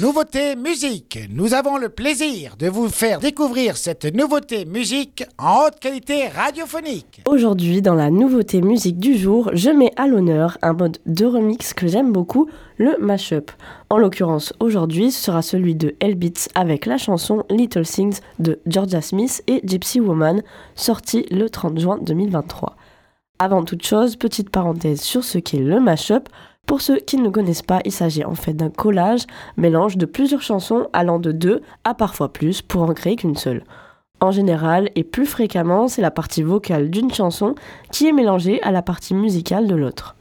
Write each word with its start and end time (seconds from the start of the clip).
Nouveauté 0.00 0.56
musique. 0.56 1.18
Nous 1.30 1.52
avons 1.52 1.76
le 1.76 1.90
plaisir 1.90 2.56
de 2.58 2.68
vous 2.68 2.88
faire 2.88 3.20
découvrir 3.20 3.76
cette 3.76 4.06
nouveauté 4.06 4.64
musique 4.64 5.24
en 5.36 5.66
haute 5.66 5.78
qualité 5.78 6.28
radiophonique. 6.28 7.20
Aujourd'hui, 7.28 7.82
dans 7.82 7.94
la 7.94 8.08
nouveauté 8.08 8.62
musique 8.62 8.98
du 8.98 9.18
jour, 9.18 9.50
je 9.52 9.68
mets 9.68 9.92
à 9.96 10.06
l'honneur 10.06 10.56
un 10.62 10.72
mode 10.72 10.96
de 11.04 11.26
remix 11.26 11.74
que 11.74 11.86
j'aime 11.86 12.12
beaucoup, 12.12 12.48
le 12.78 12.96
mashup. 12.98 13.50
En 13.90 13.98
l'occurrence, 13.98 14.54
aujourd'hui, 14.58 15.10
ce 15.10 15.22
sera 15.22 15.42
celui 15.42 15.74
de 15.74 15.94
Hellbeats 16.00 16.48
avec 16.54 16.86
la 16.86 16.96
chanson 16.96 17.44
Little 17.50 17.84
Things 17.84 18.20
de 18.38 18.58
Georgia 18.66 19.02
Smith 19.02 19.42
et 19.48 19.60
Gypsy 19.64 20.00
Woman, 20.00 20.42
sortie 20.76 21.26
le 21.30 21.50
30 21.50 21.78
juin 21.78 21.98
2023. 22.00 22.74
Avant 23.38 23.64
toute 23.64 23.84
chose, 23.84 24.16
petite 24.16 24.48
parenthèse 24.48 25.02
sur 25.02 25.24
ce 25.24 25.36
qu'est 25.36 25.58
le 25.58 25.78
mashup. 25.78 26.28
Pour 26.70 26.82
ceux 26.82 26.98
qui 26.98 27.16
ne 27.16 27.30
connaissent 27.30 27.62
pas, 27.62 27.80
il 27.84 27.90
s'agit 27.90 28.24
en 28.24 28.36
fait 28.36 28.52
d'un 28.52 28.70
collage, 28.70 29.24
mélange 29.56 29.96
de 29.96 30.06
plusieurs 30.06 30.40
chansons 30.40 30.86
allant 30.92 31.18
de 31.18 31.32
deux 31.32 31.62
à 31.82 31.94
parfois 31.94 32.32
plus 32.32 32.62
pour 32.62 32.82
en 32.82 32.94
créer 32.94 33.16
qu'une 33.16 33.34
seule. 33.34 33.64
En 34.20 34.30
général, 34.30 34.88
et 34.94 35.02
plus 35.02 35.26
fréquemment, 35.26 35.88
c'est 35.88 36.00
la 36.00 36.12
partie 36.12 36.44
vocale 36.44 36.88
d'une 36.88 37.12
chanson 37.12 37.56
qui 37.90 38.06
est 38.06 38.12
mélangée 38.12 38.62
à 38.62 38.70
la 38.70 38.82
partie 38.82 39.14
musicale 39.14 39.66
de 39.66 39.74
l'autre. 39.74 40.14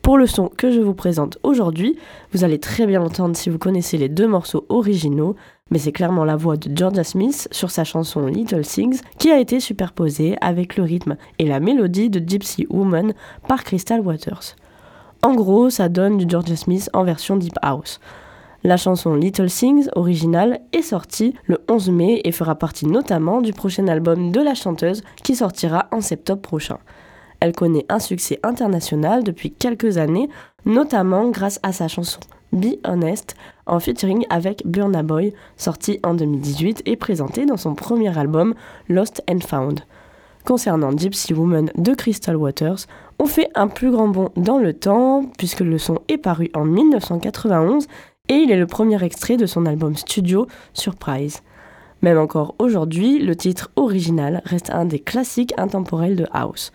Pour 0.00 0.16
le 0.16 0.26
son 0.26 0.48
que 0.48 0.70
je 0.70 0.80
vous 0.80 0.94
présente 0.94 1.36
aujourd'hui, 1.42 1.98
vous 2.32 2.42
allez 2.42 2.58
très 2.58 2.86
bien 2.86 3.00
l'entendre 3.00 3.36
si 3.36 3.50
vous 3.50 3.58
connaissez 3.58 3.98
les 3.98 4.08
deux 4.08 4.26
morceaux 4.26 4.64
originaux, 4.70 5.36
mais 5.70 5.76
c'est 5.76 5.92
clairement 5.92 6.24
la 6.24 6.36
voix 6.36 6.56
de 6.56 6.74
Georgia 6.74 7.04
Smith 7.04 7.48
sur 7.52 7.70
sa 7.70 7.84
chanson 7.84 8.24
Little 8.28 8.64
Things 8.64 9.02
qui 9.18 9.30
a 9.30 9.38
été 9.38 9.60
superposée 9.60 10.38
avec 10.40 10.78
le 10.78 10.84
rythme 10.84 11.18
et 11.38 11.44
la 11.44 11.60
mélodie 11.60 12.08
de 12.08 12.26
Gypsy 12.26 12.66
Woman 12.70 13.12
par 13.46 13.62
Crystal 13.62 14.00
Waters. 14.00 14.56
En 15.24 15.34
gros, 15.34 15.70
ça 15.70 15.88
donne 15.88 16.18
du 16.18 16.24
Georgia 16.28 16.56
Smith 16.56 16.90
en 16.92 17.04
version 17.04 17.36
Deep 17.36 17.56
House. 17.62 18.00
La 18.64 18.76
chanson 18.76 19.14
Little 19.14 19.46
Things 19.46 19.88
originale 19.94 20.60
est 20.72 20.82
sortie 20.82 21.34
le 21.44 21.60
11 21.70 21.90
mai 21.90 22.20
et 22.24 22.32
fera 22.32 22.56
partie 22.56 22.86
notamment 22.86 23.40
du 23.40 23.52
prochain 23.52 23.86
album 23.86 24.32
de 24.32 24.40
la 24.40 24.54
chanteuse 24.54 25.04
qui 25.22 25.36
sortira 25.36 25.86
en 25.92 26.00
septembre 26.00 26.40
prochain. 26.40 26.78
Elle 27.38 27.52
connaît 27.52 27.86
un 27.88 28.00
succès 28.00 28.40
international 28.42 29.22
depuis 29.22 29.52
quelques 29.52 29.96
années, 29.96 30.28
notamment 30.64 31.28
grâce 31.28 31.60
à 31.62 31.70
sa 31.70 31.86
chanson 31.86 32.18
Be 32.52 32.78
Honest 32.84 33.36
en 33.66 33.78
featuring 33.78 34.26
avec 34.28 34.66
Burna 34.66 35.04
Boy, 35.04 35.34
sortie 35.56 36.00
en 36.02 36.14
2018 36.14 36.82
et 36.84 36.96
présentée 36.96 37.46
dans 37.46 37.56
son 37.56 37.76
premier 37.76 38.16
album 38.18 38.54
Lost 38.88 39.22
and 39.30 39.40
Found. 39.46 39.82
Concernant 40.44 40.90
Gypsy 40.90 41.32
Woman 41.34 41.70
de 41.76 41.94
Crystal 41.94 42.34
Waters, 42.34 42.86
on 43.22 43.26
fait 43.26 43.50
un 43.54 43.68
plus 43.68 43.92
grand 43.92 44.08
bond 44.08 44.30
dans 44.34 44.58
le 44.58 44.72
temps, 44.72 45.24
puisque 45.38 45.60
le 45.60 45.78
son 45.78 46.00
est 46.08 46.18
paru 46.18 46.50
en 46.54 46.64
1991 46.64 47.86
et 48.28 48.34
il 48.34 48.50
est 48.50 48.58
le 48.58 48.66
premier 48.66 49.00
extrait 49.04 49.36
de 49.36 49.46
son 49.46 49.64
album 49.64 49.96
studio 49.96 50.48
Surprise. 50.74 51.42
Même 52.00 52.18
encore 52.18 52.56
aujourd'hui, 52.58 53.20
le 53.20 53.36
titre 53.36 53.70
original 53.76 54.42
reste 54.44 54.70
un 54.70 54.86
des 54.86 54.98
classiques 54.98 55.54
intemporels 55.56 56.16
de 56.16 56.26
House. 56.32 56.72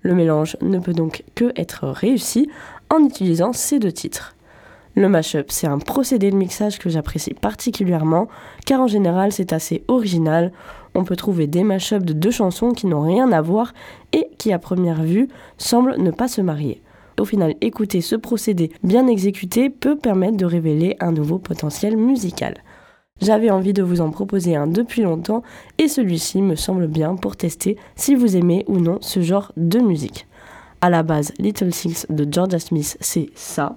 Le 0.00 0.14
mélange 0.14 0.56
ne 0.62 0.78
peut 0.78 0.94
donc 0.94 1.24
que 1.34 1.52
être 1.56 1.86
réussi 1.88 2.48
en 2.88 3.04
utilisant 3.04 3.52
ces 3.52 3.78
deux 3.78 3.92
titres. 3.92 4.34
Le 4.94 5.10
mashup, 5.10 5.50
c'est 5.50 5.66
un 5.66 5.78
procédé 5.78 6.30
de 6.30 6.36
mixage 6.36 6.78
que 6.78 6.88
j'apprécie 6.88 7.34
particulièrement, 7.34 8.28
car 8.64 8.80
en 8.80 8.86
général 8.86 9.30
c'est 9.30 9.52
assez 9.52 9.84
original. 9.88 10.52
On 10.94 11.04
peut 11.04 11.16
trouver 11.16 11.46
des 11.46 11.64
mashups 11.64 12.04
de 12.04 12.12
deux 12.12 12.30
chansons 12.30 12.72
qui 12.72 12.86
n'ont 12.86 13.02
rien 13.02 13.32
à 13.32 13.40
voir 13.40 13.72
et 14.12 14.28
qui 14.38 14.52
à 14.52 14.58
première 14.58 15.02
vue 15.02 15.28
semblent 15.58 15.96
ne 15.98 16.10
pas 16.10 16.28
se 16.28 16.40
marier. 16.40 16.82
Au 17.20 17.24
final, 17.24 17.54
écouter 17.60 18.00
ce 18.00 18.16
procédé 18.16 18.72
bien 18.82 19.06
exécuté 19.06 19.70
peut 19.70 19.96
permettre 19.96 20.36
de 20.36 20.46
révéler 20.46 20.96
un 21.00 21.12
nouveau 21.12 21.38
potentiel 21.38 21.96
musical. 21.96 22.56
J'avais 23.20 23.50
envie 23.50 23.72
de 23.72 23.82
vous 23.82 24.00
en 24.00 24.10
proposer 24.10 24.56
un 24.56 24.66
depuis 24.66 25.02
longtemps 25.02 25.42
et 25.78 25.86
celui-ci 25.86 26.42
me 26.42 26.56
semble 26.56 26.88
bien 26.88 27.14
pour 27.14 27.36
tester 27.36 27.76
si 27.94 28.14
vous 28.14 28.36
aimez 28.36 28.64
ou 28.66 28.78
non 28.78 28.98
ce 29.00 29.20
genre 29.20 29.52
de 29.56 29.78
musique. 29.78 30.26
À 30.80 30.90
la 30.90 31.04
base, 31.04 31.32
Little 31.38 31.70
Things 31.70 32.06
de 32.10 32.26
Georgia 32.28 32.58
Smith, 32.58 32.96
c'est 33.00 33.30
ça. 33.36 33.76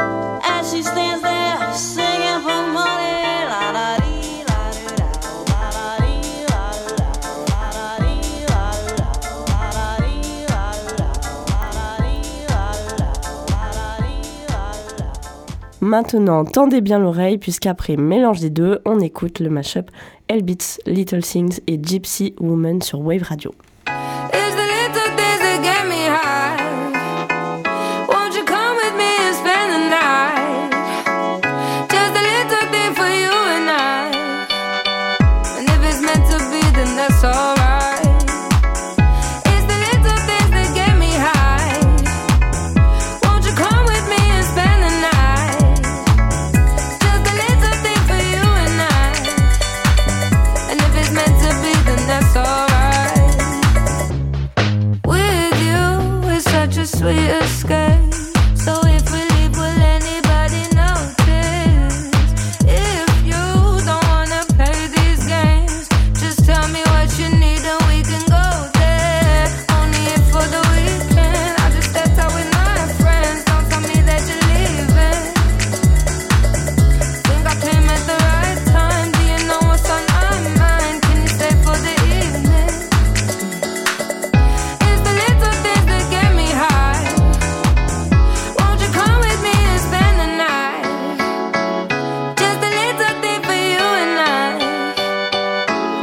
Maintenant, 15.81 16.45
tendez 16.45 16.79
bien 16.79 16.99
l'oreille 16.99 17.39
puisqu'après 17.39 17.97
mélange 17.97 18.39
des 18.39 18.51
deux, 18.51 18.79
on 18.85 18.99
écoute 18.99 19.39
le 19.39 19.49
mashup 19.49 19.89
Beats, 20.29 20.79
Little 20.85 21.23
Things 21.23 21.59
et 21.65 21.79
Gypsy 21.81 22.35
Woman 22.39 22.81
sur 22.83 23.01
Wave 23.01 23.23
Radio. 23.23 23.51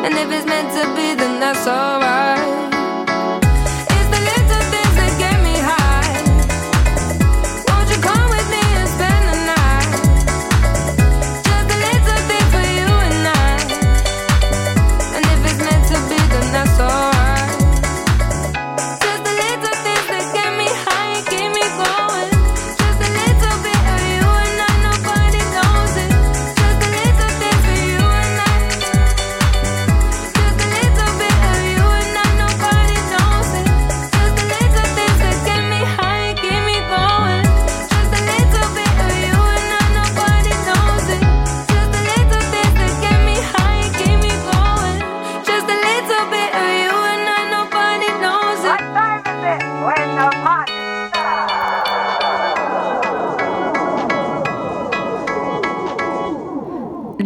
And 0.04 0.14
if 0.14 0.30
it's 0.30 0.46
meant 0.46 0.70
to 0.78 0.84
be, 0.94 1.14
then 1.14 1.40
that's 1.40 1.66
alright. 1.66 2.77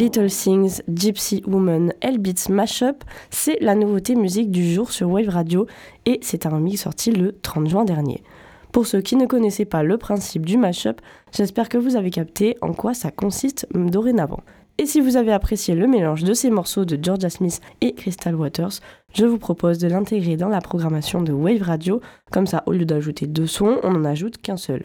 Little 0.03 0.29
Things, 0.31 0.83
Gypsy 0.93 1.45
Woman, 1.47 1.93
Beats 2.19 2.49
Mashup, 2.51 3.05
c'est 3.31 3.57
la 3.61 3.77
nouveauté 3.77 4.17
musique 4.17 4.51
du 4.51 4.75
jour 4.75 4.91
sur 4.91 5.09
Wave 5.09 5.29
Radio 5.29 5.69
et 6.07 6.19
c'est 6.23 6.45
un 6.45 6.51
remix 6.51 6.79
sorti 6.79 7.13
le 7.13 7.39
30 7.41 7.69
juin 7.69 7.85
dernier. 7.85 8.25
Pour 8.73 8.89
ceux 8.89 9.01
qui 9.01 9.15
ne 9.15 9.27
connaissaient 9.27 9.65
pas 9.65 9.85
le 9.85 9.99
principe 9.99 10.45
du 10.45 10.57
mashup, 10.59 11.01
j'espère 11.31 11.69
que 11.69 11.79
vous 11.79 11.95
avez 11.95 12.11
capté 12.11 12.57
en 12.63 12.73
quoi 12.73 12.95
ça 12.95 13.13
consiste 13.13 13.69
dorénavant. 13.73 14.41
Et 14.77 14.87
si 14.87 15.01
vous 15.01 15.17
avez 15.17 15.31
apprécié 15.31 15.77
le 15.77 15.87
mélange 15.87 16.25
de 16.25 16.35
ces 16.35 16.51
morceaux 16.51 16.85
de 16.85 16.99
Georgia 17.01 17.31
Smith 17.31 17.61
et 17.81 17.95
Crystal 17.95 18.35
Waters, 18.35 18.81
je 19.15 19.25
vous 19.25 19.39
propose 19.39 19.79
de 19.79 19.87
l'intégrer 19.87 20.37
dans 20.37 20.49
la 20.49 20.61
programmation 20.61 21.23
de 21.23 21.33
Wave 21.33 21.63
Radio, 21.63 22.01
comme 22.33 22.49
ça 22.49 22.65
au 22.67 22.73
lieu 22.73 22.87
d'ajouter 22.87 23.29
deux 23.29 23.47
sons, 23.47 23.79
on 23.85 23.93
n'en 23.93 24.05
ajoute 24.05 24.39
qu'un 24.39 24.57
seul. 24.57 24.85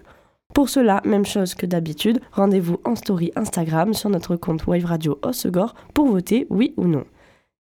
Pour 0.58 0.70
cela, 0.70 1.04
même 1.06 1.24
chose 1.24 1.54
que 1.54 1.68
d'habitude, 1.68 2.20
rendez-vous 2.32 2.80
en 2.84 2.96
story 2.96 3.32
Instagram 3.36 3.94
sur 3.94 4.10
notre 4.10 4.36
compte 4.36 4.66
Wave 4.66 4.86
Radio 4.86 5.20
Osegor 5.22 5.76
pour 5.94 6.08
voter 6.08 6.48
oui 6.50 6.74
ou 6.78 6.88
non. 6.88 7.06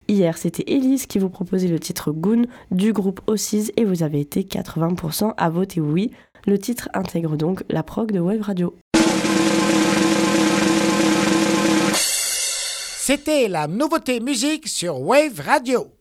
Hier, 0.07 0.35
c'était 0.35 0.63
Elise 0.65 1.05
qui 1.05 1.19
vous 1.19 1.29
proposait 1.29 1.67
le 1.67 1.77
titre 1.77 2.11
Goon 2.11 2.47
du 2.71 2.93
groupe 2.93 3.21
Ossis 3.27 3.71
et 3.77 3.85
vous 3.85 4.01
avez 4.01 4.19
été 4.19 4.41
80% 4.41 5.31
à 5.37 5.49
voter 5.51 5.79
oui. 5.79 6.09
Le 6.47 6.57
titre 6.57 6.89
intègre 6.95 7.37
donc 7.37 7.63
la 7.69 7.83
prog 7.83 8.11
de 8.11 8.19
Wave 8.19 8.41
Radio. 8.41 8.73
C'était 11.93 13.47
la 13.47 13.67
nouveauté 13.67 14.19
musique 14.21 14.67
sur 14.67 14.99
Wave 15.01 15.39
Radio. 15.45 15.96